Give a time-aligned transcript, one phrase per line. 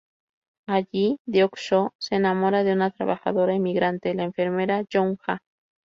[0.67, 5.43] Allí, Deok-soo se enamora de una trabajadora emigrante, la enfermera Young-ja.